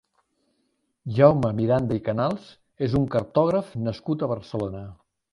[1.17, 2.47] Jaume Miranda i Canals
[2.87, 4.83] és un cartògraf nascut a Barcelona.